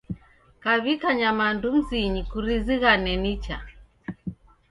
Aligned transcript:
Kaw'ika 0.63 1.09
nyamandu 1.19 1.67
mzinyi 1.77 2.21
kurizighane 2.31 3.13
nicha. 3.21 3.57